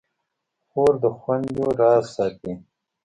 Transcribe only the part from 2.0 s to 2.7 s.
ساتي.